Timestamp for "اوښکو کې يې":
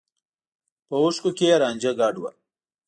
1.01-1.55